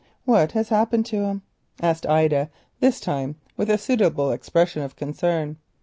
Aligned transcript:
"What 0.25 0.53
has 0.53 0.69
happened 0.69 1.05
to 1.05 1.17
him?" 1.25 1.43
asked 1.79 2.07
Ida, 2.07 2.49
this 2.79 2.99
time 2.99 3.35
with 3.55 3.69
a 3.69 3.77
suitable 3.77 4.31
expression 4.31 4.81
of 4.81 4.95
concern. 4.95 5.57